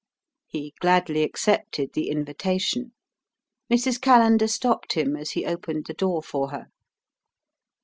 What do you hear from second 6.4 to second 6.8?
her.